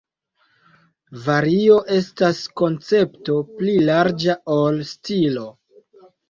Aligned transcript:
Vario 1.25 1.75
estas 1.95 2.39
koncepto 2.61 3.37
pli 3.61 3.77
larĝa 3.91 4.37
ol 4.57 4.81
stilo. 4.95 5.47